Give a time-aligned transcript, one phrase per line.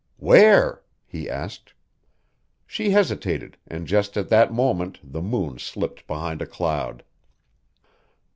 [0.17, 1.75] "Where?" he asked.
[2.65, 7.03] She hesitated, and just at that moment the moon slipped behind a cloud.